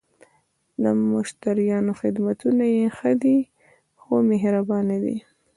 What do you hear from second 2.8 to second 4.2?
ښه ده؟ هو،